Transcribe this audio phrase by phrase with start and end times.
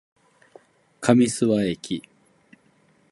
[0.99, 2.01] 上諏訪駅